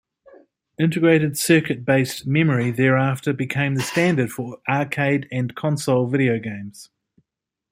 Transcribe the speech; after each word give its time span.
Integrated 0.79 1.37
circuit-based 1.37 2.25
memory 2.25 2.71
thereafter 2.71 3.33
became 3.33 3.75
the 3.75 3.83
standard 3.83 4.31
for 4.31 4.57
arcade 4.67 5.27
and 5.31 5.53
console 5.55 6.07
video 6.07 6.39
games. 6.39 6.89